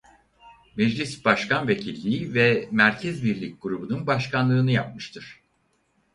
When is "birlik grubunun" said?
3.23-4.07